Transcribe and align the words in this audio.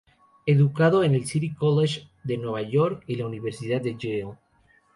Educado 0.47 1.03
en 1.03 1.13
el 1.13 1.27
City 1.27 1.53
College 1.53 2.09
de 2.23 2.37
Nueva 2.39 2.63
York 2.63 3.03
y 3.05 3.17
la 3.17 3.27
Universidad 3.27 3.81
de 3.81 3.97
Yale. 3.99 4.33